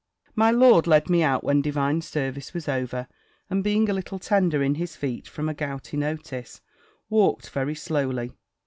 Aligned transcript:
My 0.35 0.49
lord 0.49 0.87
led 0.87 1.11
me 1.11 1.21
out 1.21 1.43
when 1.43 1.61
divine 1.61 2.01
service 2.01 2.55
was 2.55 2.67
over; 2.67 3.07
and 3.51 3.63
being 3.63 3.87
a 3.87 3.93
little 3.93 4.17
tender 4.17 4.63
in 4.63 4.73
his 4.73 4.95
feet, 4.95 5.27
from 5.27 5.47
a 5.47 5.53
gouty 5.53 5.95
notice, 5.95 6.59
walked 7.07 7.51
very 7.51 7.75
slowly. 7.75 8.31